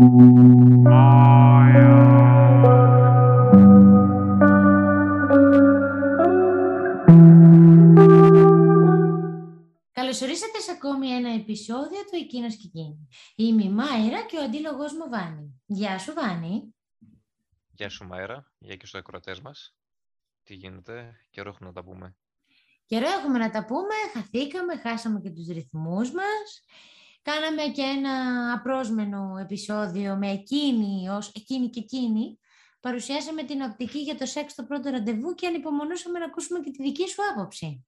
[0.00, 0.18] Καλωσορίσατε
[10.58, 13.08] σε ακόμη ένα επεισόδιο του Εκείνος και Εκείνη.
[13.34, 15.62] Είμαι η Μάιρα και ο αντίλογος μου Βάνη.
[15.66, 16.74] Γεια σου Βάνη.
[17.72, 19.76] Γεια σου Μάιρα, γεια και στους ακροατές μας.
[20.42, 22.16] Τι γίνεται, καιρό έχουμε να τα πούμε.
[22.86, 26.64] Καιρό έχουμε να τα πούμε, χαθήκαμε, χάσαμε και τους ρυθμούς μας.
[27.22, 28.12] Κάναμε και ένα
[28.52, 32.38] απρόσμενο επεισόδιο με εκείνη ως εκείνη και εκείνη.
[32.80, 36.82] Παρουσιάσαμε την οπτική για το σεξ στο πρώτο ραντεβού και ανυπομονούσαμε να ακούσουμε και τη
[36.82, 37.86] δική σου άποψη.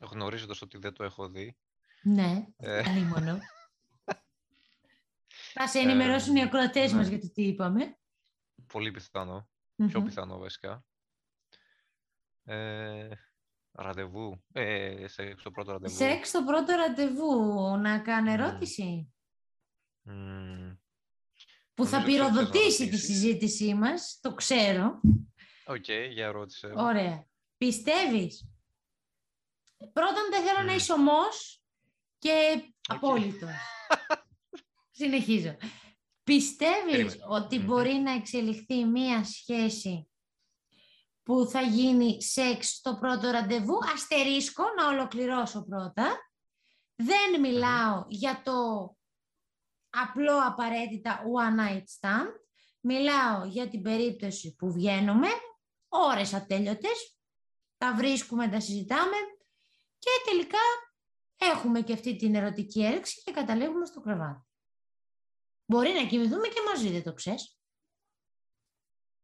[0.00, 1.56] Γνωρίζοντας ότι δεν το έχω δει.
[2.02, 2.78] Ναι, Ε.
[2.78, 3.38] ανήμωνο.
[5.54, 6.98] Θα σε ενημερώσουν οι ακροατές ναι.
[6.98, 7.98] μας για το τι είπαμε.
[8.66, 9.48] Πολύ πιθανό,
[9.86, 10.06] πιο Μμμ.
[10.06, 10.84] πιθανό βασικά.
[12.44, 13.08] Ε,
[13.72, 15.94] ραντεβού, ε, σε, στο πρώτο ραντεβού.
[15.96, 18.34] Σεξ στο πρώτο ραντεβού, να κάνω Μμ.
[18.40, 19.12] ερώτηση.
[20.02, 20.72] Μμμ,
[21.74, 23.06] Που θα Νομίζω ξέρω τι θες να πυροδοτήσει τη ρωτήσεις.
[23.14, 25.00] συζήτησή μας, το ξέρω.
[25.66, 26.72] Οκ, για ρώτησε.
[26.76, 27.26] Ωραία.
[27.56, 28.46] Πιστεύεις;
[29.92, 30.76] Πρώτον, δεν θέλω να Μμ.
[30.76, 31.62] είσαι ωμός
[32.18, 33.50] και απόλυτος.
[34.90, 35.56] Συνεχίζω.
[36.24, 37.24] Πιστεύεις Περίμενε.
[37.28, 37.64] ότι Μμμ.
[37.66, 40.10] μπορεί να εξελιχθεί μία σχέση
[41.22, 46.16] που θα γίνει σεξ στο πρώτο ραντεβού, αστερίσκο, να ολοκληρώσω πρώτα.
[46.96, 48.52] Δεν μιλάω για το
[49.90, 52.30] απλό απαραίτητα one night stand.
[52.80, 55.28] Μιλάω για την περίπτωση που βγαίνουμε,
[55.88, 57.16] ώρες ατέλειωτες,
[57.78, 59.16] τα βρίσκουμε, τα συζητάμε
[59.98, 60.58] και τελικά
[61.36, 64.46] έχουμε και αυτή την ερωτική έλξη και καταλήγουμε στο κρεβάτι.
[65.66, 67.61] Μπορεί να κοιμηθούμε και μαζί, δεν το ξέρεις.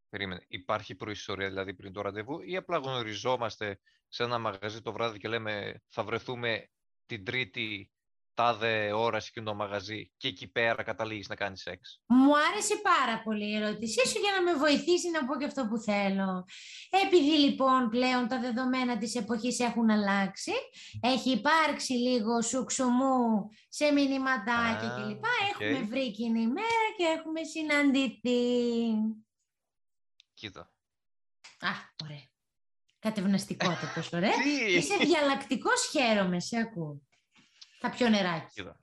[0.08, 0.44] Περίμενε.
[0.48, 5.28] Υπάρχει προϊστορία δηλαδή πριν το ραντεβού ή απλά γνωριζόμαστε σε ένα μαγαζί το βράδυ και
[5.28, 6.70] λέμε θα βρεθούμε
[7.06, 7.90] την τρίτη
[8.34, 12.00] τάδε ώρα σε εκείνο το μαγαζί και εκεί πέρα καταλήγεις να κάνεις σεξ.
[12.06, 15.66] Μου άρεσε πάρα πολύ η ερώτησή σου για να με βοηθήσει να πω και αυτό
[15.66, 16.44] που θέλω.
[17.06, 20.52] Επειδή λοιπόν πλέον τα δεδομένα της εποχής έχουν αλλάξει,
[21.00, 25.24] έχει υπάρξει λίγο σουξουμού σε μηνυματάκια Α, κλπ.
[25.54, 25.60] οκ.
[25.60, 28.40] Έχουμε βρει κοινή μέρα και έχουμε συναντηθεί.
[30.38, 30.72] Κοίτα.
[31.60, 31.68] Α,
[32.04, 32.28] ωραία.
[32.98, 34.42] Κατευναστικό το πες, ωραία.
[34.42, 34.74] Τι!
[34.74, 37.02] Είσαι διαλλακτικός, χαίρομαι, σε ακούω.
[37.78, 38.46] Θα πιω νεράκι.
[38.52, 38.80] Κοίτα.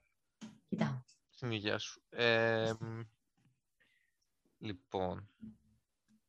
[0.68, 1.02] Κοιτάω.
[1.30, 2.04] Στην υγεία σου.
[2.10, 3.02] Ε, μ,
[4.58, 5.30] λοιπόν,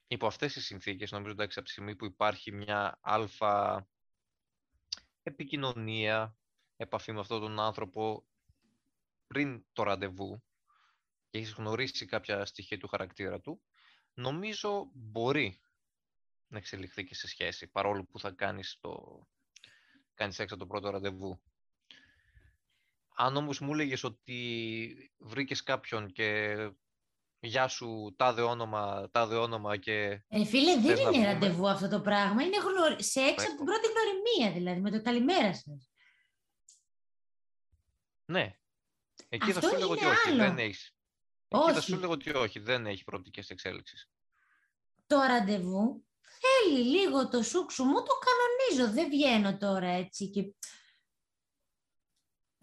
[0.06, 3.86] υπό αυτές τις συνθήκες, νομίζω εντάξει, από τη στιγμή που υπάρχει μια άλφα
[5.22, 6.36] επικοινωνία,
[6.76, 8.26] επαφή με αυτόν τον άνθρωπο
[9.26, 10.42] πριν το ραντεβού
[11.30, 13.62] και έχεις γνωρίσει κάποια στοιχεία του χαρακτήρα του,
[14.16, 15.60] νομίζω μπορεί
[16.46, 19.22] να εξελιχθεί και σε σχέση, παρόλο που θα κάνεις το
[20.14, 21.40] κάνεις έξω το πρώτο ραντεβού.
[23.16, 26.56] Αν όμως μου έλεγες ότι βρήκες κάποιον και
[27.40, 31.68] γεια σου, τάδε όνομα, τάδε όνομα και Ε, φίλε, δεν Θες να είναι πούμε; ραντεβού
[31.68, 32.42] αυτό το πράγμα.
[32.42, 33.02] Είναι γνωρι...
[33.02, 33.56] σεξ από Έχω.
[33.56, 35.90] την πρώτη γνωριμία, δηλαδή, με το καλημέρα σας.
[38.24, 38.58] ναι.
[39.28, 40.36] Εκεί θα Αυτό σου λέγω ότι είναι όχι, άλλο.
[40.38, 40.95] δεν έχεις.
[41.48, 41.80] Εκεί θα Όχι.
[41.80, 44.10] σου λέγω ότι όχι, δεν έχει προοπτικές εξέλιξης.
[45.06, 48.94] Το ραντεβού θέλει λίγο το σούξου μου, το κανονίζω.
[48.94, 50.42] Δεν βγαίνω τώρα έτσι και...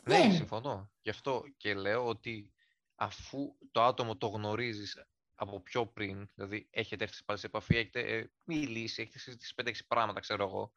[0.05, 0.33] Ναι, Δεν.
[0.33, 0.91] συμφωνώ.
[1.01, 2.53] Γι' αυτό και λέω ότι
[2.95, 5.05] αφού το άτομο το γνωρίζεις
[5.35, 9.71] από πιο πριν, δηλαδή έχετε έρθει πάλι σε επαφή, έχετε ε, μιλήσει, έχετε συζητήσει 5-6
[9.87, 10.73] πράγματα, ξέρω εγώ,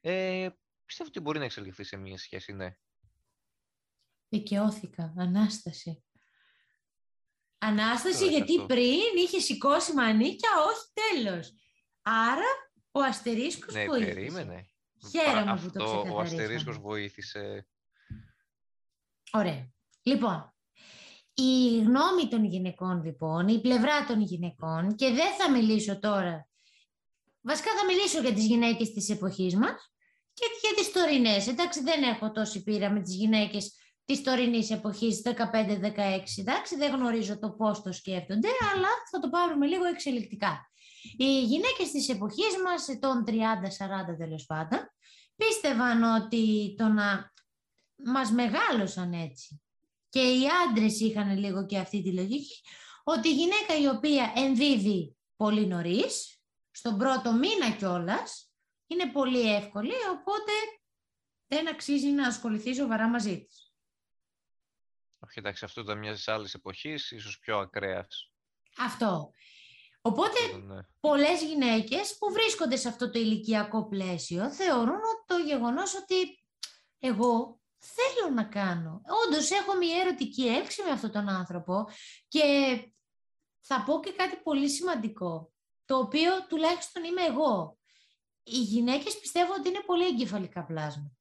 [0.00, 0.48] ε,
[0.84, 2.76] πιστεύω ότι μπορεί να εξελιχθεί σε μια σχέση, ναι.
[4.28, 5.14] Δικαιώθηκα.
[5.16, 6.04] Ανάσταση.
[7.62, 8.66] Ανάσταση Ωραίο γιατί αυτό.
[8.66, 11.52] πριν είχε σηκώσει μανίκια, όχι τέλος.
[12.02, 12.50] Άρα
[12.92, 14.12] ο αστερίσκος Ναι, βοήθησε.
[14.14, 14.66] περίμενε.
[15.10, 16.42] Χαίρομαι Πρα- που το Αυτό ο ξεκαθαρίσαμε.
[16.42, 17.66] αστερίσκος βοήθησε.
[19.32, 19.70] Ωραία.
[20.02, 20.54] Λοιπόν,
[21.34, 26.48] η γνώμη των γυναικών λοιπόν, η πλευρά των γυναικών και δεν θα μιλήσω τώρα,
[27.40, 29.92] βασικά θα μιλήσω για τις γυναίκες της εποχής μας
[30.32, 31.46] και για τις τωρινές.
[31.48, 33.74] Εντάξει, δεν έχω τόση πείρα με τις γυναίκες
[34.10, 39.66] της τωρινής εποχής 15-16, εντάξει, δεν γνωρίζω το πώς το σκέφτονται, αλλά θα το πάρουμε
[39.66, 40.70] λίγο εξελικτικά.
[41.16, 44.78] Οι γυναίκες της εποχής μας, των 30-40 τέλος πάντων,
[45.36, 47.32] πίστευαν ότι το να
[48.04, 49.62] μας μεγάλωσαν έτσι.
[50.08, 52.60] Και οι άντρες είχαν λίγο και αυτή τη λογική,
[53.04, 56.40] ότι η γυναίκα η οποία ενδίδει πολύ νωρίς,
[56.70, 58.50] στον πρώτο μήνα κιόλας,
[58.86, 60.52] είναι πολύ εύκολη, οπότε
[61.46, 63.69] δεν αξίζει να ασχοληθεί σοβαρά μαζί της.
[65.30, 68.30] Όχι, εντάξει, αυτό ήταν μιας άλλης εποχής, ίσως πιο ακραίας.
[68.78, 69.32] Αυτό.
[70.02, 70.80] Οπότε Ναι.
[71.00, 76.44] πολλές γυναίκες που βρίσκονται σε αυτό το ηλικιακό πλαίσιο θεωρούν ότι το γεγονός ότι
[76.98, 79.00] εγώ θέλω να κάνω.
[79.26, 81.88] Όντως έχω μια ερωτική έλξη με αυτόν τον άνθρωπο
[82.28, 82.44] και
[83.60, 85.52] θα πω και κάτι πολύ σημαντικό,
[85.84, 87.78] το οποίο τουλάχιστον είμαι εγώ.
[88.42, 91.19] Οι γυναίκες πιστεύω ότι είναι πολύ εγκεφαλικά πλάσματα.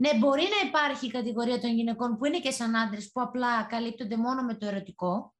[0.00, 3.62] Ναι, μπορεί να υπάρχει η κατηγορία των γυναικών που είναι και σαν άντρες που απλά
[3.62, 5.34] καλύπτονται μόνο με το ερωτικό.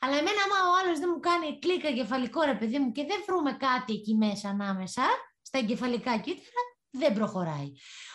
[0.00, 3.22] Αλλά εμένα, άμα ο άλλος δεν μου κάνει κλίκα εγκεφαλικό, ρε παιδί μου, και δεν
[3.26, 5.02] βρούμε κάτι εκεί μέσα ανάμεσα,
[5.42, 7.72] στα εγκεφαλικά κύτταρα, δεν προχωράει.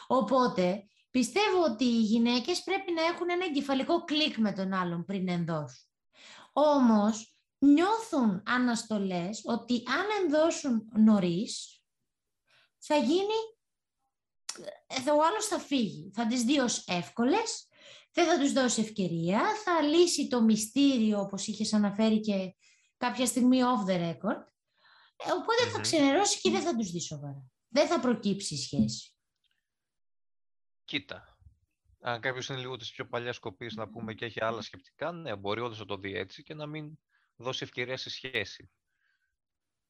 [0.07, 5.29] Οπότε, πιστεύω ότι οι γυναίκες πρέπει να έχουν ένα εγκεφαλικό κλικ με τον άλλον πριν
[5.29, 5.87] ενδώσουν.
[6.53, 11.81] Όμως, νιώθουν αναστολές ότι αν ενδώσουν νωρίς,
[12.77, 13.52] θα γίνει, ε,
[15.11, 16.11] ο άλλος θα φύγει.
[16.13, 17.67] Θα τις δει ως εύκολες,
[18.11, 22.55] δεν θα τους δώσει ευκαιρία, θα λύσει το μυστήριο, όπως είχες αναφέρει και
[22.97, 24.43] κάποια στιγμή off the record,
[25.15, 27.45] ε, οποτε θα ξενερώσει και δεν θα τους δει σοβαρά.
[27.67, 29.15] Δεν θα προκύψει η σχέση.
[30.85, 31.37] Κοίτα,
[31.99, 35.35] αν κάποιος είναι λίγο της πιο παλιάς κοπής να πούμε και έχει άλλα σκεπτικά, ναι,
[35.35, 36.99] μπορεί όντως να το δει έτσι και να μην
[37.35, 38.71] δώσει ευκαιρία σε σχέση.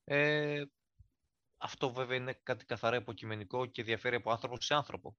[0.03, 0.63] Ε,
[1.63, 5.17] αυτό βέβαια είναι κάτι καθαρά υποκειμενικό και διαφέρει από άνθρωπο σε άνθρωπο.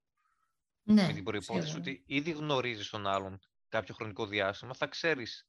[0.83, 3.39] Ναι, με την προπόθεση ότι ήδη γνωρίζεις τον άλλον
[3.69, 5.47] κάποιο χρονικό διάστημα, θα ξέρεις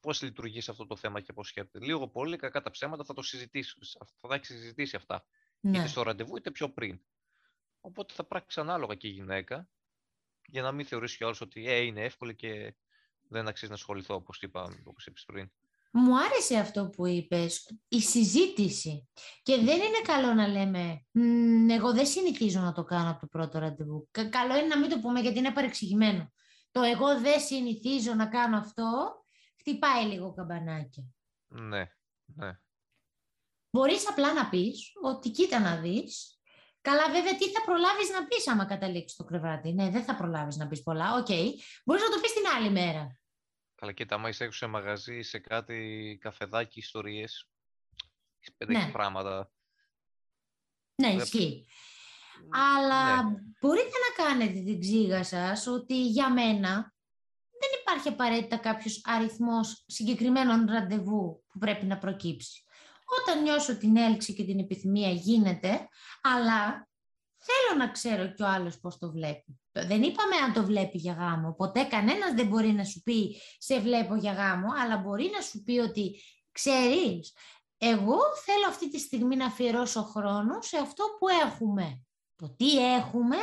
[0.00, 1.84] πώς λειτουργείς σε αυτό το θέμα και πώς σκέφτεται.
[1.84, 3.96] Λίγο πολύ, κακά τα ψέματα θα το συζητήσεις.
[4.20, 5.24] Θα τα έχεις συζητήσει αυτά.
[5.60, 5.78] Ναι.
[5.78, 7.00] Είτε στο ραντεβού είτε πιο πριν.
[7.80, 9.68] Οπότε θα πράξεις ανάλογα και η γυναίκα
[10.46, 12.74] για να μην θεωρήσει κιόλας ότι ε, είναι εύκολη και
[13.28, 15.50] δεν αξίζει να ασχοληθώ, όπως είπα, όπως είπες πριν.
[15.96, 19.08] Μου άρεσε αυτό που είπες, η συζήτηση.
[19.42, 21.06] Και δεν είναι καλό να λέμε,
[21.74, 24.08] εγώ δεν συνηθίζω να το κάνω από το πρώτο ραντεβού.
[24.10, 26.32] Καλό είναι να μην το πούμε γιατί είναι παρεξηγημένο.
[26.70, 29.24] Το εγώ δεν συνηθίζω να κάνω αυτό,
[29.58, 31.14] χτυπάει λίγο καμπανάκι.
[31.46, 31.86] Ναι,
[32.24, 32.58] ναι.
[33.70, 36.38] Μπορείς απλά να πεις ότι κοίτα να δεις,
[36.80, 39.72] Καλά, βέβαια, τι θα προλάβεις να πεις άμα καταλήξεις το κρεβάτι.
[39.72, 41.14] Ναι, δεν θα προλάβεις να πεις πολλά.
[41.14, 41.26] OK.
[41.28, 41.48] Okay.
[41.84, 43.18] Μπορείς να το πεις την άλλη μέρα.
[43.74, 47.48] Καλά, και άμα είσαι έξω σε μαγαζί, σε κάτι καφεδάκι, ιστορίες.
[48.56, 48.90] Πέντε ναι.
[48.92, 49.50] πράγματα.
[50.94, 51.66] Ναι, ισχύει.
[52.50, 53.36] Αλλά ναι.
[53.60, 56.94] μπορείτε να κάνετε την ξύγα σας ότι για μένα
[57.60, 62.64] δεν υπάρχει απαραίτητα κάποιος αριθμός συγκεκριμένων ραντεβού που πρέπει να προκύψει.
[63.20, 65.88] Όταν νιώσω την έλξη και την επιθυμία γίνεται,
[66.22, 66.88] αλλά
[67.38, 69.60] θέλω να ξέρω κι ο άλλος πώς το βλέπει.
[69.74, 71.54] Δεν είπαμε αν το βλέπει για γάμο.
[71.54, 75.62] Ποτέ κανένας δεν μπορεί να σου πει σε βλέπω για γάμο, αλλά μπορεί να σου
[75.62, 76.20] πει ότι
[76.52, 77.36] ξέρεις,
[77.78, 82.02] εγώ θέλω αυτή τη στιγμή να αφιερώσω χρόνο σε αυτό που έχουμε.
[82.36, 83.36] Το τι έχουμε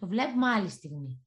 [0.00, 1.26] το βλέπουμε άλλη στιγμή.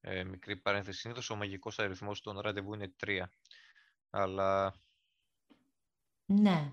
[0.00, 0.98] Ε, μικρή παρένθεση.
[0.98, 3.32] Συνήθως ο μαγικός αριθμός των ραντεβού είναι τρία.
[4.10, 4.74] Αλλά
[6.24, 6.72] ναι.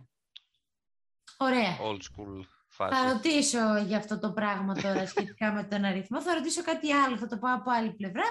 [1.38, 1.78] Ωραία.
[1.82, 2.44] Old school
[2.78, 2.96] φάση.
[2.96, 6.22] Θα ρωτήσω για αυτό το πράγμα τώρα σχετικά με τον αριθμό.
[6.22, 8.24] Θα ρωτήσω κάτι άλλο, θα το πάω από άλλη πλευρά.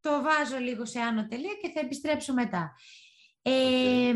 [0.00, 2.74] Το βάζω λίγο σε άνω τελεία και θα επιστρέψω μετά.
[3.42, 4.14] Ε,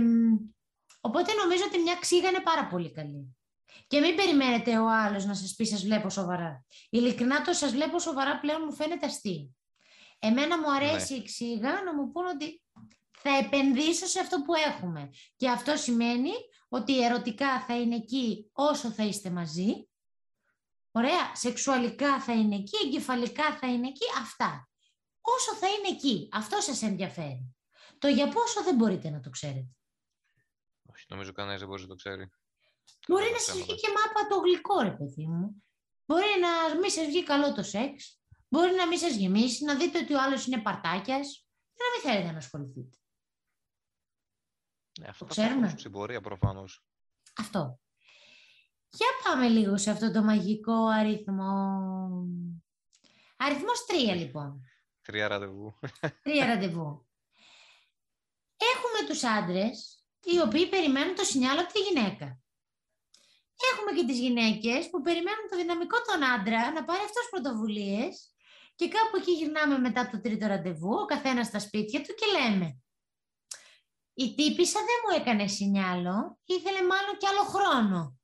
[1.00, 3.36] οπότε νομίζω ότι μια ξύγα είναι πάρα πολύ καλή.
[3.86, 6.64] Και μην περιμένετε ο άλλος να σας πει σας βλέπω σοβαρά.
[6.90, 9.54] Ειλικρινά το σας βλέπω σοβαρά πλέον μου φαίνεται αστείο.
[10.18, 11.18] Εμένα μου αρέσει ναι.
[11.18, 12.62] η ξύγα να μου πούν ότι
[13.10, 15.10] θα επενδύσω σε αυτό που έχουμε.
[15.36, 16.30] Και αυτό σημαίνει
[16.74, 19.88] ότι ερωτικά θα είναι εκεί όσο θα είστε μαζί.
[20.90, 24.68] Ωραία, σεξουαλικά θα είναι εκεί, εγκεφαλικά θα είναι εκεί, αυτά.
[25.20, 27.54] Όσο θα είναι εκεί, αυτό σας ενδιαφέρει.
[27.98, 29.76] Το για πόσο δεν μπορείτε να το ξέρετε.
[30.82, 32.30] Όχι, νομίζω κανένας δεν μπορεί να το ξέρει.
[33.08, 35.64] Μπορεί να σας βγει και μάπα το γλυκό, ρε παιδί μου.
[36.06, 38.20] Μπορεί να μην σας βγει καλό το σεξ.
[38.48, 42.00] Μπορεί να μην σας γεμίσει, να δείτε ότι ο άλλος είναι παρτάκιας και να μην
[42.02, 42.96] θέλετε να ασχοληθείτε.
[45.00, 45.68] Ναι, αυτό το ξέρουμε.
[45.68, 46.84] Στην πορεία προφανώς.
[47.36, 47.80] Αυτό.
[48.88, 51.78] Για πάμε λίγο σε αυτό το μαγικό αριθμό.
[53.36, 54.60] Αριθμός 3 λοιπόν.
[55.02, 55.78] Τρία ραντεβού.
[56.22, 57.06] Τρία ραντεβού.
[58.56, 62.38] Έχουμε τους άντρες οι οποίοι περιμένουν το σινιάλο από τη γυναίκα.
[63.72, 68.34] Έχουμε και τις γυναίκες που περιμένουν το δυναμικό των άντρα να πάρει αυτός πρωτοβουλίες
[68.74, 72.83] και κάπου εκεί γυρνάμε μετά το τρίτο ραντεβού, ο καθένας στα σπίτια του και λέμε
[74.14, 78.18] η τύπησα δεν μου έκανε σινιάλο, ήθελε μάλλον κι άλλο χρόνο.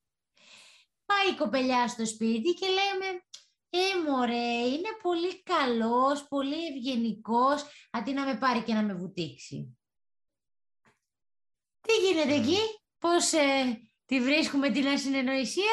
[1.06, 3.22] Πάει η κοπελιά στο σπίτι και λέμε
[3.70, 9.78] «Ε, μωρέ, είναι πολύ καλός, πολύ ευγενικός, αντί να με πάρει και να με βουτήξει».
[11.80, 12.58] Τι γίνεται εκεί,
[12.98, 15.72] πώς ε, τη βρίσκουμε την ασυνεννοησία;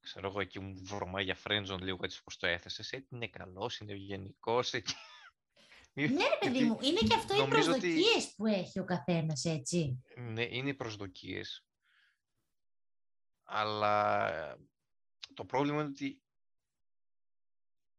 [0.00, 2.92] Ξέρω εγώ εκεί μου βρωμάει για φρέντζον λίγο έτσι πώς το έθεσες.
[2.92, 4.72] Ε, είναι καλός, είναι ευγενικός.
[5.94, 10.02] Ναι, ρε παιδί μου, είναι και αυτό οι προσδοκίες που έχει ο καθένας, έτσι.
[10.16, 11.64] Ναι, είναι οι προσδοκίες.
[13.44, 14.58] Αλλά
[15.34, 16.22] το πρόβλημα είναι ότι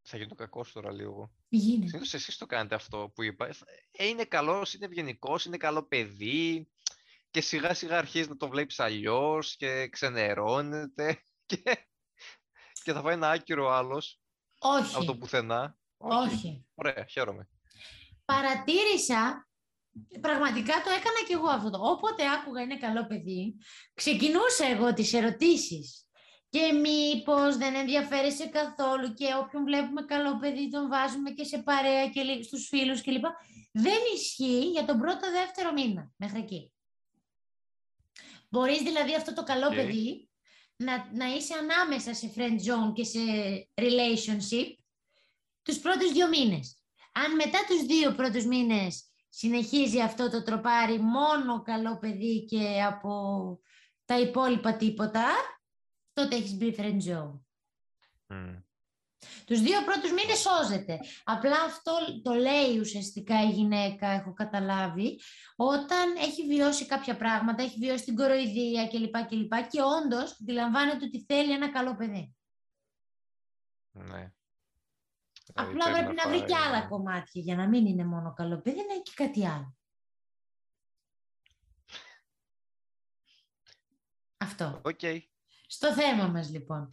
[0.02, 1.34] θα γίνει το κακό σου τώρα λίγο.
[1.50, 3.48] Γίνεται; Συνήθως εσείς το κάνετε αυτό που είπα.
[3.92, 6.70] Ε, είναι καλός, είναι ευγενικός, είναι καλό παιδί
[7.32, 11.62] και σιγά σιγά αρχίζεις να το βλέπεις αλλιώς και ξενερώνεται και,
[12.84, 14.22] και θα φάει ένα άκυρο άλλος
[14.60, 14.96] Όχι.
[14.96, 15.78] από το πουθενά.
[15.98, 16.66] Όχι.
[16.76, 17.50] Ωραία, χαίρομαι.
[18.26, 19.48] Παρατήρησα,
[20.22, 21.80] πραγματικά το έκανα κι εγώ αυτό.
[21.82, 23.56] Όποτε άκουγα είναι καλό παιδί,
[23.94, 26.00] ξεκινούσα εγώ τις ερωτήσεις.
[26.50, 32.10] Και μήπως δεν ενδιαφέρεσαι καθόλου και όποιον βλέπουμε καλό παιδί τον βάζουμε και σε παρέα
[32.10, 33.24] και λί- στους φίλους κλπ.
[33.72, 36.72] Δεν ισχύει για τον πρώτο δεύτερο μήνα μέχρι εκεί.
[38.50, 39.74] Μπορείς δηλαδή αυτό το καλό Οκ.
[39.74, 40.30] παιδί
[40.76, 43.20] να, να είσαι ανάμεσα σε friend zone και σε
[43.76, 44.76] relationship
[45.62, 46.80] τους πρώτους δύο μήνες.
[47.18, 53.12] Αν μετά τους δύο πρώτους μήνες συνεχίζει αυτό το τροπάρι μόνο καλό παιδί και από
[54.06, 55.26] τα υπόλοιπα τίποτα,
[56.14, 57.40] τότε έχεις μπει friend zone.
[58.28, 58.56] Μμ.
[59.46, 61.00] Τους δύο πρώτους μήνες σώζεται.
[61.24, 65.20] Απλά αυτό το λέει ουσιαστικά η γυναίκα, έχω καταλάβει,
[65.56, 69.26] όταν έχει βιώσει κάποια πράγματα, έχει βιώσει την κοροϊδία κλπ.
[69.28, 69.54] κλπ.
[69.70, 72.36] και όντως αντιλαμβάνεται ότι θέλει ένα καλό παιδί.
[73.92, 74.32] Ναι.
[75.58, 78.62] Απλά Δηλαδή, πρέπει να βρει φάει- και άλλα κομμάτια για να μην είναι μόνο καλό
[78.62, 79.78] παιδί, να έχει και κάτι άλλο.
[84.38, 84.82] Αυτό.
[84.84, 85.00] Οκ.
[85.68, 86.90] Στο θέμα μας λοιπόν.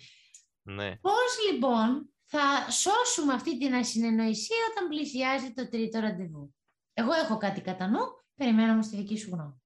[0.62, 0.96] Ναι.
[0.96, 6.54] Πώς λοιπόν θα σώσουμε αυτή την ασυνεννοησία όταν πλησιάζει το τρίτο ραντεβού;
[6.92, 8.00] Εγώ έχω κάτι κατά νου,
[8.34, 9.62] περιμένω όμως τη δική σου γνώμη.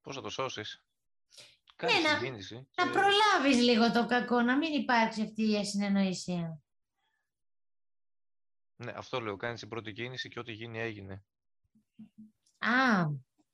[0.00, 0.85] Πώς θα το σώσεις;
[1.76, 2.54] Κάνει Ναι, να- συγκίνηση.
[2.54, 6.60] Να και- προλάβεις λίγο το κακό, να μην υπάρξει αυτή η ασυνεννοησία.
[8.76, 9.36] Ναι, αυτό λέω.
[9.36, 11.24] Κάνεις την πρώτη κίνηση και ό,τι γίνει έγινε.
[12.58, 13.06] Α,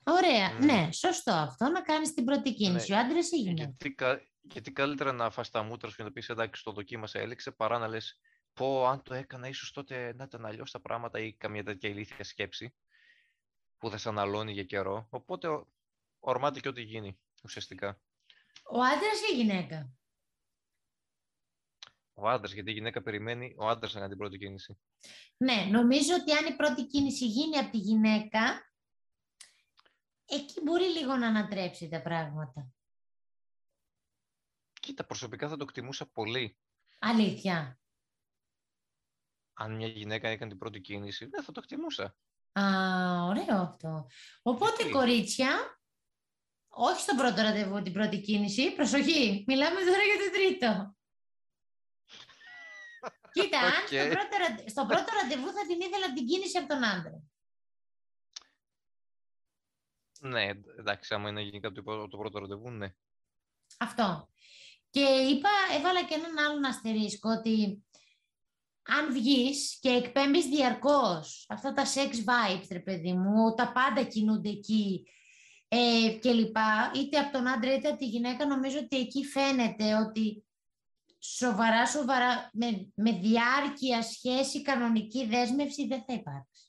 [0.05, 0.52] ωραία.
[0.52, 0.64] Μμ.
[0.64, 2.91] Ναι, σωστό αυτό, να κάνεις την πρώτη κίνηση.
[2.93, 3.62] Ναι, Ο άντρας ή η γυναίκα.
[3.62, 7.19] Γιατί, κα- γιατί καλύτερα να φας τα μούτρα σου και να πεις εντάξει το δοκίμασα
[7.19, 8.21] έλεξε παρά να λες
[8.52, 12.25] πω αν το έκανα ίσως τότε να ήταν αλλιώς τα πράγματα ή καμία τέτοια ηλίθια
[12.25, 12.75] σκέψη
[13.79, 15.07] που θα σε αναλώνει για καιρό.
[15.11, 15.69] Οπότε ο-
[16.21, 18.00] ορμάται και ό,τι γίνει ουσιαστικά.
[18.64, 19.92] Ο άντρας ή η γυναίκα;
[22.14, 24.78] Ο άντρας, γιατί η γυναίκα περιμένει ο άντρας να κάνει την πρώτη κίνηση.
[25.37, 28.73] Ναι, νομίζω ότι αν η πρώτη κίνηση γίνει από τη γυναίκα,
[30.25, 32.73] εκεί μπορεί λίγο να ανατρέψει τα πράγματα.
[34.80, 36.59] Κοίτα, προσωπικά θα το εκτιμούσα πολύ.
[36.99, 37.80] Αλήθεια.
[39.54, 42.16] Αν μια γυναίκα έκανε την πρώτη κίνηση, ναι, θα το εκτιμούσα.
[42.52, 42.64] Α,
[43.25, 44.06] ωραίο αυτό.
[44.42, 45.82] Οπότε, Γιατί; κορίτσια,
[46.75, 48.75] όχι στον πρώτο ραντεβού την πρώτη κίνηση.
[48.75, 49.45] Προσοχή.
[49.47, 50.95] Μιλάμε τώρα για το τρίτο.
[53.35, 53.73] Κοίτα, αν
[54.67, 57.23] στο πρώτο, ραντεβού θα την ήθελα την κίνηση από τον άντρα.
[60.21, 62.95] Ναι, εντάξει, άμα είναι γενικά το, το πρώτο ραντεβού, ναι.
[63.79, 64.29] Αυτό.
[64.91, 67.85] Και είπα, έβαλα και έναν άλλον αστερίσκο ότι
[68.83, 74.49] αν βγεις και εκπέμπεις διαρκώς αυτά τα sex vibes, ρε παιδί μου, τα πάντα κινούνται
[74.49, 75.07] εκεί,
[75.75, 79.95] ε, και λοιπά, είτε από τον άντρα είτε από τη γυναίκα, νομίζω ότι εκεί φαίνεται
[79.95, 80.45] ότι
[81.19, 86.67] σοβαρά, σοβαρά, με, με διάρκεια σχέση, κανονική δέσμευση δεν θα υπάρξει.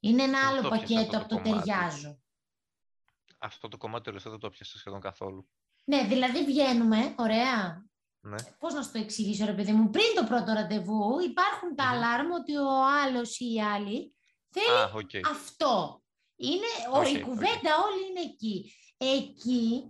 [0.00, 1.68] Είναι ένα Δεν άλλο το πιάσα πακέτο αυτό από το το κομμάτι.
[1.68, 2.18] ταιριάζω.
[3.38, 5.48] Αυτό το κομμάτι τελευταίο δεν το πιάσα σχεδόν καθόλου.
[5.84, 7.86] Ναι, δηλαδή βγαίνουμε, ωραία,
[8.20, 8.36] Ναι.
[8.58, 11.92] πώς να σου το εξηγήσω ρε παιδί μου, πριν το πρώτο ραντεβού υπάρχουν τα Μμμ.
[11.92, 14.14] alarm ότι ο άλλος ή η άλλη
[14.50, 15.10] θέλει Α, οκ.
[15.30, 16.00] αυτό.
[16.36, 17.20] Είναι, ο- Οκ, η οκ.
[17.22, 18.72] κουβέντα όλη είναι εκεί.
[18.96, 19.84] Εκεί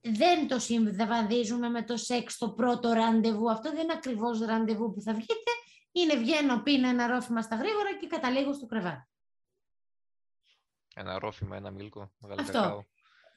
[0.00, 3.50] δεν το συμβαδίζουμε με το σεξ το πρώτο ραντεβού.
[3.50, 5.50] Αυτό δεν είναι ακριβώς ραντεβού που θα βγείτε.
[5.92, 9.08] Είναι βγαίνω, πίνω ένα ρόφημα στα γρήγορα και καταλήγω στο κρεβάτι.
[10.94, 12.52] Ένα ρόφημα, ένα μίλκο, μεγάλο Αυτό.
[12.52, 12.82] κακάο.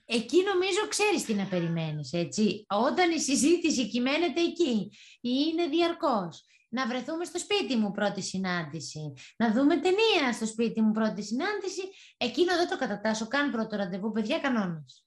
[0.06, 2.66] Εκεί νομίζω ξέρεις τι να περιμένεις, έτσι.
[2.70, 6.46] Όταν η συζήτηση κυμαίνεται εκεί, είναι διαρκώς.
[6.74, 11.82] Να βρεθούμε στο σπίτι μου πρώτη συνάντηση, να δούμε ταινία στο σπίτι μου πρώτη συνάντηση,
[12.18, 15.06] εκείνο δεν το κατατάσσω καν πρώτο ραντεβού, παιδιά, κανόνας.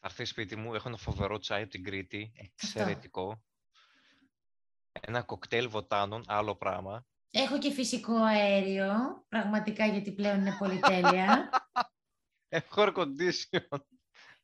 [0.00, 3.42] Θα έρθει σπίτι μου, έχω ένα φοβερό τσάι από την Κρήτη, εξαιρετικό.
[5.00, 7.06] Ένα κοκτέιλ βοτάνων, άλλο πράγμα.
[7.30, 11.50] Έχω και φυσικό αέριο, πραγματικά γιατί πλέον είναι πολυτέλεια.
[12.48, 13.78] Έχω air condition.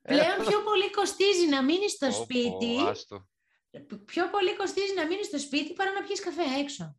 [0.02, 3.28] πλέον πιο πολύ κοστίζει να μείνεις στο Πω, πω, σπίτι, Άστο.
[4.04, 6.96] Πιο πολύ κοστίζει να μείνεις στο σπίτι παρά να πιεις καφέ έξω.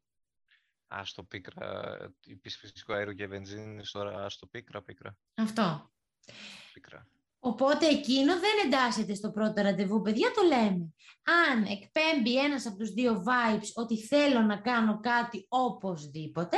[0.87, 1.95] Άστο πίκρα.
[2.25, 5.91] Είπες φυσικό αέριο και βενζίνης, τώρα άστο πίκρα, πίκρα, Αυτό.
[6.73, 7.07] πίκρα.
[7.39, 10.93] Οπότε εκείνο δεν εντάσσεται στο πρώτο ραντεβού, παιδιά, το λέμε.
[11.23, 16.57] Αν εκπέμπει ένας από τους δύο vibes ότι θέλω να κάνω κάτι οπωσδήποτε,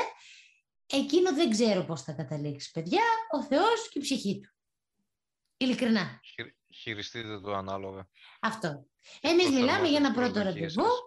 [0.85, 4.49] εκείνο δεν ξέρω πώς θα καταλήξει, παιδιά, ο Θεός και η ψυχή του.
[5.57, 6.19] Ειλικρινά.
[6.73, 8.09] Χειριστείτε το ανάλογα.
[8.39, 8.87] Αυτό.
[9.21, 10.69] Εμείς Πώς μιλάμε για ένα εφαρμόζετε πρώτο την ραντεβού.
[10.69, 11.01] σας.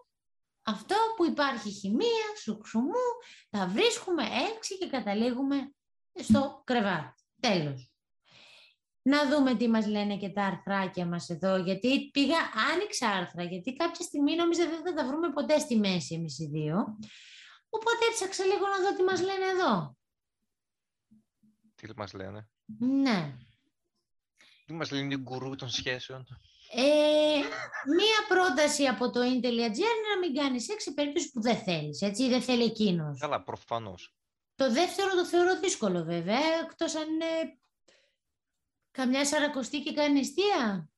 [0.63, 3.07] Αυτό που υπάρχει χημεία, σουξουμού,
[3.51, 5.75] τα βρίσκουμε έξι και καταλήγουμε
[6.23, 7.23] στο κρεβάτι.
[7.41, 7.85] Τέλος.
[9.03, 12.37] Να δούμε τι μας λένε και τα αρθράκια μας εδώ, γιατί πήγα,
[12.73, 16.47] άνοιξα άρθρα, γιατί κάποια στιγμή νόμιζα δεν θα τα βρούμε ποτέ στη μέση εμείς οι
[16.47, 16.99] δύο.
[17.69, 19.97] Οπότε έψαξα λίγο να δω τι μας λένε εδώ.
[21.75, 23.37] Τι μας λένε; Ναι.
[24.67, 26.27] Τι μας λένε οι γκουρού των σχέσεων;
[26.73, 27.39] Ε,
[27.97, 32.03] μία πρόταση από το in.gr είναι να μην κάνεις σεξ σε περίπτωση που δεν θέλεις,
[32.03, 33.19] έτσι, δεν θέλει εκείνος.
[33.19, 34.15] Καλά, προφανώς.
[34.55, 37.59] Το δεύτερο το θεωρώ δύσκολο βέβαια, εκτός αν είναι
[38.91, 40.91] καμιά σαρακοστή και κάνει νηστεία.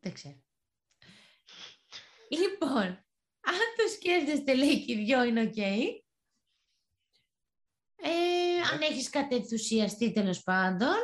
[0.00, 0.42] Δεν ξέρω.
[2.28, 2.86] Λοιπόν,
[3.40, 5.56] αν το σκέφτεστε λέει και οι δυο είναι οκ.
[5.56, 6.02] Ε,
[8.72, 10.96] αν έχεις κατενθουσιαστεί τέλος πάντων.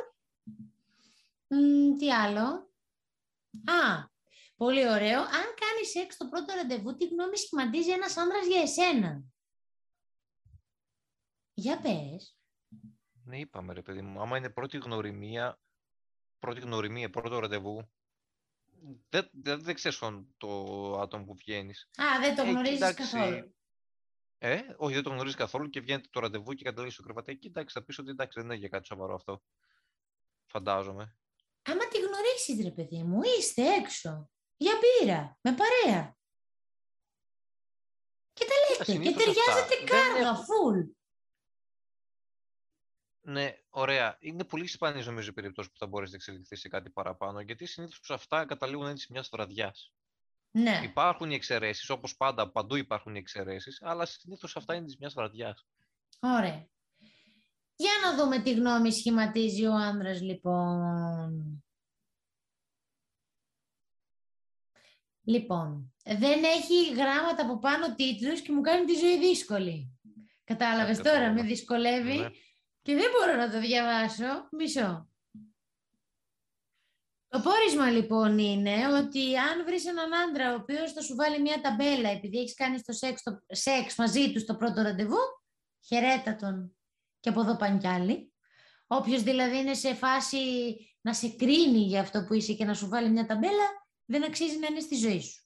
[1.47, 2.74] Μ, τι άλλο;
[3.64, 4.08] Α,
[4.56, 5.20] πολύ ωραίο.
[5.20, 5.28] Αν
[5.61, 9.23] κάνεις σεξ το πρώτο ραντεβού, τι γνώμη σχηματίζει ένας άνδρας για εσένα;
[11.54, 12.38] Για πες.
[13.25, 14.20] Ναι, είπαμε ρε παιδί μου.
[14.20, 15.58] Άμα είναι πρώτη γνωριμία,
[16.38, 17.90] πρώτη γνωριμία, πρώτο ραντεβού,
[19.08, 20.49] δεν, δεν, δεν ξέρεις τον- το
[21.00, 21.88] άτομο που βγαίνεις.
[21.96, 23.54] Α, δεν το Ε, γνωρίζεις κοίταξε, καθόλου.
[24.38, 27.32] Ε, όχι, δεν το γνωρίζεις καθόλου και βγαίνετε το ραντεβού και καταλήγει στο κρεβάτι.
[27.32, 29.42] Εκεί εντάξει, θα πεις ότι εντάξει, δεν είναι για κάτι σοβαρό αυτό.
[30.46, 31.16] Φαντάζομαι.
[31.62, 31.99] Άμα τη
[32.34, 34.30] γνωρίσεις ρε παιδί μου, είστε έξω.
[34.56, 36.16] Για μπύρα, με παρέα.
[38.32, 38.84] Και τα λέτε.
[38.84, 40.80] Και συνήθως ταιριάζετε αυτά δεν κάργα, έχουν- φουλ.
[43.20, 44.16] Ναι, ωραία.
[44.20, 47.66] Είναι πολύ σπάνιε νομίζω οι περιπτώσει που θα μπορέσει να εξελιχθείς σε κάτι παραπάνω, γιατί
[47.66, 49.92] συνήθως αυτά καταλήγουν έτσι μιας βραδιάς.
[50.50, 50.80] Ναι.
[50.84, 55.14] Υπάρχουν οι εξαιρέσεις, όπως πάντα, παντού υπάρχουν οι εξαιρέσεις, αλλά συνήθως αυτά είναι της μιας
[55.14, 55.66] βραδιάς.
[56.20, 56.66] Ωραία.
[57.76, 61.63] Για να δούμε τι γνώμη σχηματίζει ο άνδρας λοιπόν.
[65.25, 69.99] Λοιπόν, δεν έχει γράμματα από πάνω τίτλους και μου κάνει τη ζωή δύσκολη.
[70.45, 71.43] Κατάλαβες Ε, τώρα, κατάλαβα.
[71.43, 72.28] με δυσκολεύει Ναι.
[72.82, 74.49] και δεν μπορώ να το διαβάσω.
[74.50, 75.08] Μισό.
[77.28, 81.60] Το πόρισμα λοιπόν είναι ότι αν βρεις έναν άντρα ο οποίος θα σου βάλει μια
[81.60, 85.19] ταμπέλα επειδή έχεις κάνει το σεξ, το σεξ μαζί του στο πρώτο ραντεβού,
[85.87, 86.76] χαιρέτα τον
[87.21, 88.32] και από εδώ πάνε κι άλλοι.
[88.87, 90.39] Όποιος δηλαδή είναι σε φάση
[91.00, 94.58] να σε κρίνει για αυτό που είσαι και να σου βάλει μια ταμπέλα, δεν αξίζει
[94.58, 95.43] να είναι στη ζωή σου.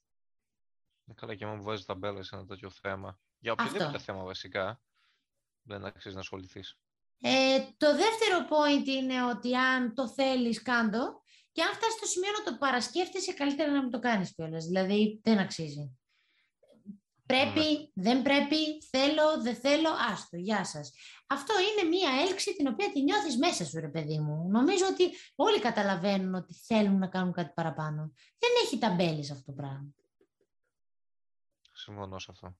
[1.04, 3.18] Είναι καλά και άμα μου βάζεις ταμπέλα σε ένα τέτοιο θέμα.
[3.38, 3.98] Για οποιοδήποτε Αυτό.
[3.98, 4.80] θέμα βασικά.
[5.62, 6.78] Δεν αξίζει να ασχοληθείς.
[7.20, 12.30] Ε, το δεύτερο point είναι ότι αν το θέλεις κάντο και αν φτάσεις στο σημείο
[12.30, 14.64] να το παρασκέφτεσαι καλύτερα να μην το κάνεις κιόλας.
[14.64, 15.97] Δηλαδή δεν αξίζει.
[17.28, 18.56] Πρέπει, δεν πρέπει,
[18.90, 20.92] θέλω, δεν θέλω, άστο, γεια σας.
[21.26, 24.48] Αυτό είναι μία έλξη την οποία τη νιώθεις μέσα σου ρε παιδί μου.
[24.50, 28.12] Νομίζω ότι όλοι καταλαβαίνουν ότι θέλουν να κάνουν κάτι παραπάνω.
[28.38, 29.94] Δεν έχει ταμπέλες αυτό το πράγμα.
[31.72, 32.56] Συμφωνώ σε αυτό.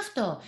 [0.00, 0.40] Αυτό.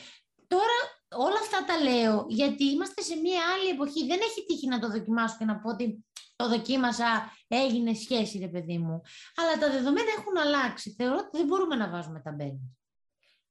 [0.46, 0.76] Τώρα
[1.08, 4.06] όλα αυτά τα λέω γιατί είμαστε σε μία άλλη εποχή.
[4.06, 6.04] Δεν έχει τύχει να το δοκιμάσω και να πω ότι
[6.36, 9.02] το δοκίμασα, έγινε σχέση ρε παιδί μου.
[9.34, 10.94] Αλλά τα δεδομένα έχουν αλλάξει.
[10.98, 12.74] Θεωρώ ότι δεν μπορούμε να βάζουμε ταμπέλες.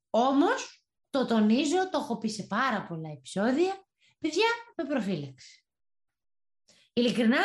[0.10, 3.86] Όμως, το τονίζω, το έχω πει σε πάρα πολλά επεισόδια,
[4.20, 5.64] παιδιά με προφύλαξη.
[6.94, 7.44] Ειλικρινά,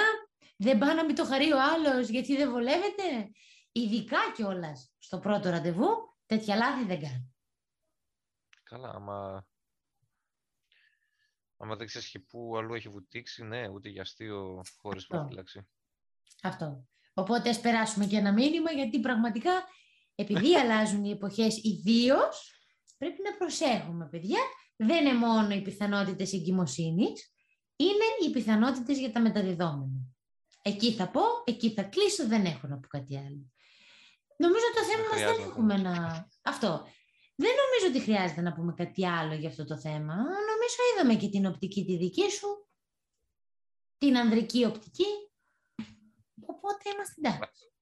[0.56, 3.30] δεν πάω να μην το χαρεί ο άλλος γιατί δεν βολεύεται.
[3.72, 7.32] Ειδικά κιόλας στο πρώτο ραντεβού, τέτοια λάθη δεν κάνω.
[8.62, 9.46] Καλά, άμα.
[11.56, 15.16] Άμα δεν ξέρεις και πού αλλού έχει βουτήξει, ναι, ούτε για αστείο χωρίς Αυτό.
[15.16, 15.68] προφύλαξη.
[16.42, 16.86] Αυτό.
[17.14, 19.66] Οπότε ας περάσουμε και ένα μήνυμα, γιατί πραγματικά,
[20.14, 22.52] επειδή αλλάζουν οι εποχές ιδίως,
[22.98, 24.40] πρέπει να προσέχουμε, παιδιά.
[24.76, 27.32] Δεν είναι μόνο οι πιθανότητες εγκυμοσύνης,
[27.76, 30.00] είναι οι πιθανότητες για τα μεταδιδόμενα.
[30.62, 33.52] Εκεί θα πω, εκεί θα κλείσω, δεν έχω να πω κάτι άλλο.
[34.36, 35.90] Νομίζω το θέμα μας δεν χρειάζεται να έχουμε πούμε.
[35.90, 36.28] να...
[36.42, 36.86] Αυτό.
[37.36, 40.14] Δεν νομίζω ότι χρειάζεται να πούμε κάτι άλλο για αυτό το θέμα.
[40.14, 42.68] Νομίζω είδαμε και την οπτική τη δική σου,
[43.98, 45.10] την ανδρική οπτική,
[46.46, 47.73] οπότε είμαστε εντάξει.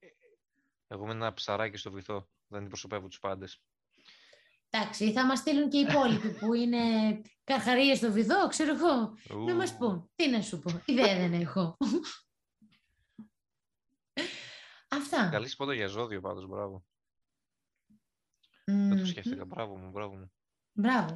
[0.92, 2.28] Εγώ είμαι ένα ψαράκι στο βυθό.
[2.46, 3.62] Δεν αντιπροσωπεύω τους πάντες.
[4.70, 6.81] Εντάξει, θα μας στείλουν και οι υπόλοιποι που είναι
[7.44, 9.16] καρχαρίες στο βυθό, ξέρω εγώ.
[9.44, 10.11] Να μας πούν.
[10.14, 10.83] Τι να σου πω.
[10.85, 11.76] Ιδέα δεν έχω.
[14.88, 15.28] Αυτά.
[15.28, 16.85] Καλής σπότα για ζώδιο πάντως, μπράβο.
[18.66, 18.88] Μμμ.
[18.88, 19.44] Δεν το σκέφτηκα.
[19.44, 20.33] Μπράβο μου, μπράβο μου.
[20.72, 21.12] Μπράβο.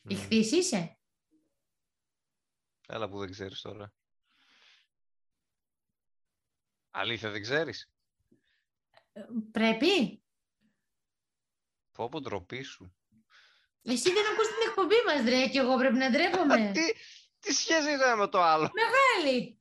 [0.00, 0.10] Μμ.
[0.10, 0.98] Ηχθής είσαι;
[2.86, 3.92] Έλα που δεν ξέρεις τώρα.
[6.90, 7.90] Αλήθεια δεν ξέρεις;
[9.52, 10.22] Πρέπει;
[11.92, 12.96] Πω πω ντροπή σου.
[13.82, 16.70] Εσύ δεν ακούς την εκπομπή μας, ρε, και εγώ πρέπει να ντρέπομαι.
[16.74, 16.80] τι,
[17.38, 18.70] τι σχέση είναι με το άλλο;
[19.22, 19.60] Πάλι.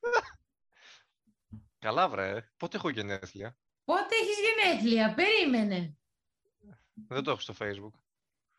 [1.78, 5.96] Καλά βρε, πότε έχω γενέθλια; Πότε έχεις γενέθλια, περίμενε.
[7.08, 7.98] Δεν το έχω στο facebook.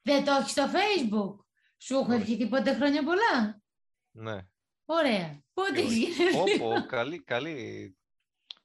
[0.01, 1.45] Δεν το έχεις στο facebook;
[1.77, 2.21] Σου έχω Όχι.
[2.21, 3.61] ευχηθεί ποτέ χρόνια πολλά;
[4.11, 4.47] Ναι.
[4.85, 5.43] Ωραία.
[5.53, 7.97] Πότε Ε, έχεις γενέθλια; Όπο, καλή, καλή.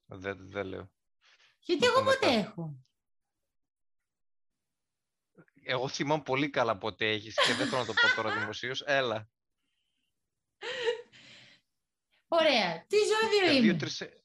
[0.07, 0.91] Δεν, δεν λέω.
[1.65, 2.39] Γιατί εγώ το ποτέ μετά.
[2.39, 2.77] έχω.
[5.65, 8.81] Εγώ θυμάμαι πολύ καλά ποτέ έχεις και δεν θέλω να το πω τώρα δημοσίως.
[8.87, 9.29] Έλα.
[12.29, 12.85] Ωραία.
[12.87, 14.01] Τι ζώδιο Ε, είμαι; Δύο-τρεις...
[14.01, 14.17] ε-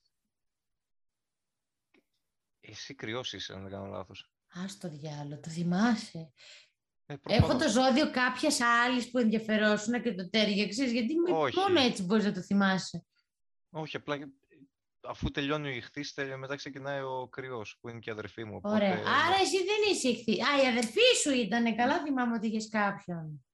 [2.60, 4.32] Εσύ κρυός είσαι, αν δεν κάνω λάθος.
[4.48, 6.32] Ας το διάλογο, το θυμάσαι.
[7.06, 7.64] Ε, Έχω προφανώς.
[7.64, 11.58] το ζώδιο κάποιας άλλης που ενδιαφερόσουν και το τέριαξες, γιατί με- Όχι.
[11.60, 13.06] μόνο έτσι μπορείς να το θυμάσαι.
[13.70, 14.28] Όχι, απλά ε,
[15.02, 18.60] αφού τελειώνει ο ηχθής, τελει- μετά ξεκινάει ο κρυός, που είναι και η αδερφή μου.
[18.64, 18.92] Ωραία.
[18.94, 20.44] οπότε- Άρα εσύ δεν είσαι ηχθή.
[20.44, 21.76] Α, η αδερφή σου ήταν.
[21.76, 23.46] Καλά θυμάμαι ότι είχες κάποιον.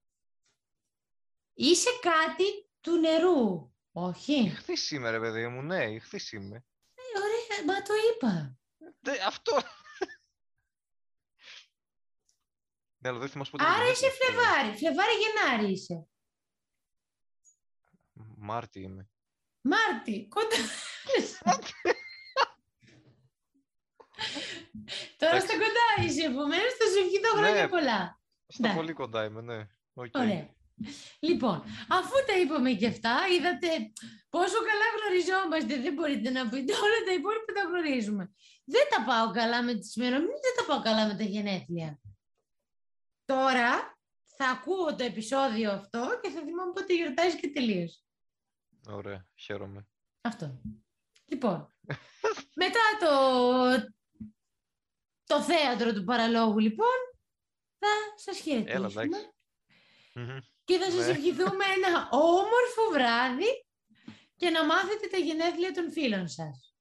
[1.54, 2.44] Είσαι κάτι
[2.80, 3.72] του νερού.
[3.92, 6.64] Όχι; Ηχθής είμαι, ρε παιδί μου, ναι, Ιχθύς είμαι.
[6.94, 8.58] Ε, ωραία, μα το είπα.
[9.00, 9.52] Δε, αυτό.
[12.98, 13.64] ναι, αλλά δεν θυμάσαι ποτέ.
[13.64, 14.24] Άρα γενέθλια, είσαι αυτό.
[14.24, 14.76] Φλεβάρι.
[14.76, 16.06] Φλεβάρι Γενάρη είσαι.
[18.36, 19.08] Μάρτι είμαι.
[19.60, 20.26] Μάρτι.
[20.28, 20.56] Κοντά.
[25.18, 25.58] Τώρα στα Εντάξει.
[25.58, 26.24] κοντά είσαι.
[26.24, 27.68] Επομένως θα σου ευχηθώ χρόνια Ναι.
[27.68, 28.20] πολλά.
[28.46, 28.74] Στα Ναι.
[28.74, 29.66] πολύ κοντά είμαι, ναι.
[29.94, 30.14] Οκ.
[30.14, 30.48] Ωραία.
[31.18, 33.68] Λοιπόν, αφού τα είπαμε και αυτά, είδατε
[34.28, 35.82] πόσο καλά γνωριζόμαστε.
[35.82, 38.32] Δεν μπορείτε να πείτε όλα τα υπόλοιπα τα γνωρίζουμε.
[38.64, 42.00] Δεν τα πάω καλά με τις ημερομηνίες, δεν τα πάω καλά με τα γενέθλια.
[43.24, 43.98] Τώρα
[44.36, 47.98] θα ακούω το επεισόδιο αυτό και θα θυμάμαι πότε γιορτάζεις και τελείωσε.
[48.88, 49.86] Ωραία, χαίρομαι.
[50.20, 50.60] Αυτό.
[51.34, 51.74] Λοιπόν,
[52.54, 53.10] μετά το,
[55.26, 56.96] το θέατρο του παραλόγου, λοιπόν,
[57.78, 58.86] θα σας χαιρετήσουμε.
[58.86, 59.08] εντάξει.
[60.14, 60.38] Μμμ.
[60.64, 61.10] και θα σας Ναι.
[61.12, 63.66] ευχηθούμε ένα όμορφο βράδυ
[64.36, 66.74] και να μάθετε τα γενέθλια των φίλων σας.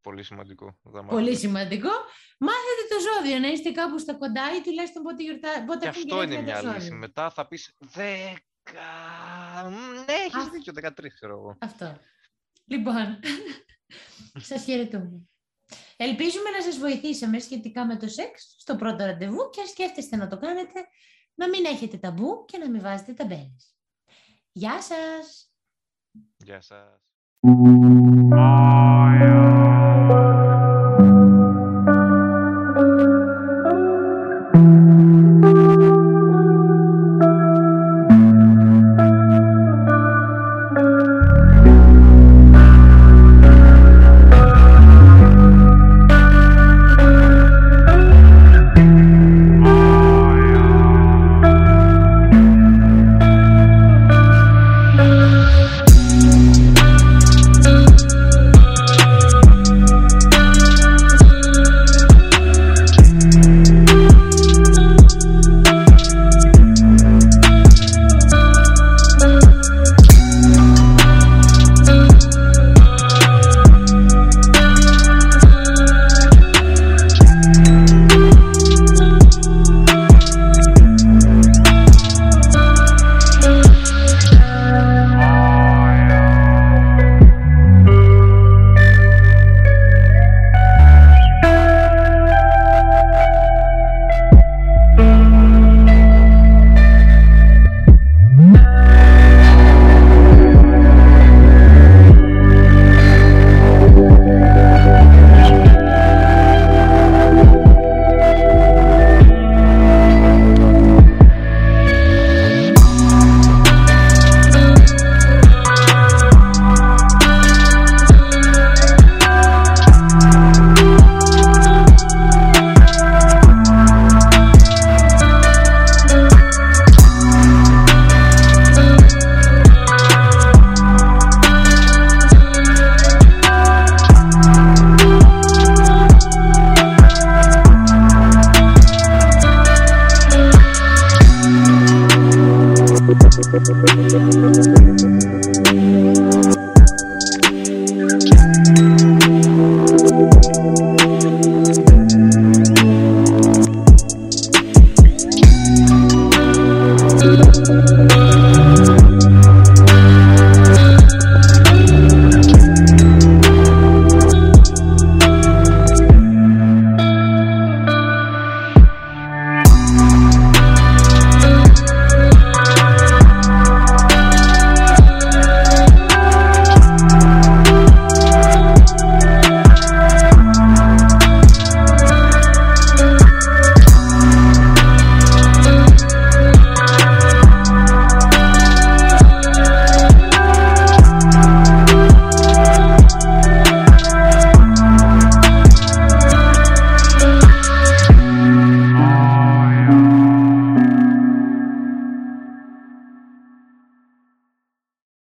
[0.00, 0.78] Πολύ σημαντικό.
[0.82, 1.34] θα Πολύ μάθουμε.
[1.34, 1.90] σημαντικό.
[2.38, 5.64] Μάθετε το ζώδιο, να είστε κάπου στα κοντά ή τουλάχιστον πότε, γιορτά...
[5.66, 6.84] πότε Και έχουν αυτό είναι γενέθλια το μια λύση.
[6.86, 6.98] ζώδιο.
[6.98, 7.98] Μετά θα πεις 10.
[9.70, 9.74] Μ,
[10.06, 10.48] Ναι, έχεις Α.
[10.50, 11.56] δίκιο, 13 ξέρω εγώ.
[11.60, 11.98] Αυτό.
[12.72, 13.18] Λοιπόν,
[14.48, 15.26] σας χαιρετούμε.
[15.96, 20.28] Ελπίζουμε να σας βοηθήσαμε σχετικά με το σεξ στο πρώτο ραντεβού και αν σκέφτεστε να
[20.28, 20.86] το κάνετε,
[21.34, 23.76] να μην έχετε ταμπού και να μην βάζετε ταμπέλες.
[24.52, 25.52] Γεια σας!
[26.36, 27.00] Γεια σας.